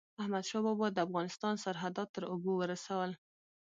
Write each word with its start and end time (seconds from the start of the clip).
احمدشاه 0.21 0.61
بابا 0.65 0.87
د 0.91 0.97
افغانستان 1.07 1.53
سرحدات 1.63 2.09
تر 2.15 2.23
اوبو 2.31 2.51
ورسول. 2.61 3.11